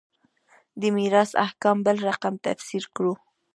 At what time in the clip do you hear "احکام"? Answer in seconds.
1.45-1.77